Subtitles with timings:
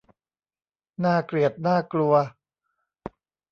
[1.03, 2.13] น่าเกลียดน่ากลัว